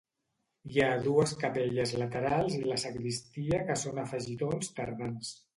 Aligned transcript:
Hi 0.75 0.79
ha 0.85 1.01
dues 1.07 1.33
capelles 1.43 1.93
laterals 2.03 2.57
i 2.63 2.63
la 2.71 2.79
sagristia 2.87 3.63
que 3.69 3.79
són 3.85 4.03
afegitons 4.07 4.75
tardans. 4.81 5.33